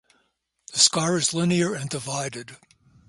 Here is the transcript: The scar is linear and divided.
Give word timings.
The 0.73 0.79
scar 0.79 1.17
is 1.17 1.31
linear 1.31 1.75
and 1.75 1.87
divided. 1.87 2.57